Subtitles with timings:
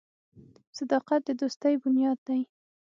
[0.77, 2.41] •صداقت د دوستۍ بنیاد دی.